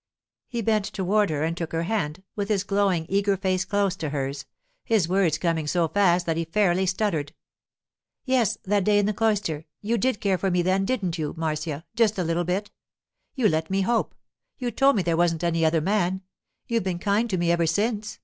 He 0.47 0.61
bent 0.63 0.85
toward 0.85 1.29
her 1.29 1.43
and 1.43 1.55
took 1.55 1.73
her 1.73 1.83
hand, 1.83 2.23
with 2.35 2.49
his 2.49 2.63
glowing, 2.63 3.05
eager 3.07 3.37
face 3.37 3.63
close 3.65 3.95
to 3.97 4.09
hers, 4.09 4.45
his 4.83 5.07
words 5.07 5.37
coming 5.37 5.67
so 5.67 5.87
fast 5.87 6.25
that 6.25 6.37
he 6.37 6.45
fairly 6.45 6.87
stuttered. 6.87 7.35
'Yes, 8.25 8.57
that 8.65 8.83
day 8.83 8.97
in 8.97 9.05
the 9.05 9.13
cloister. 9.13 9.63
You 9.79 9.99
did 9.99 10.19
care 10.19 10.39
for 10.39 10.49
me 10.49 10.63
then, 10.63 10.85
didn't 10.85 11.19
you, 11.19 11.35
Marcia—just 11.37 12.17
a 12.17 12.23
little 12.23 12.43
bit? 12.45 12.71
You 13.35 13.47
let 13.47 13.69
me 13.69 13.81
hope—you 13.81 14.71
told 14.71 14.95
me 14.95 15.03
there 15.03 15.15
wasn't 15.15 15.43
any 15.43 15.63
other 15.63 15.81
man—you've 15.81 16.83
been 16.83 16.97
kind 16.97 17.29
to 17.29 17.37
me 17.37 17.51
ever 17.51 17.67
since. 17.67 18.17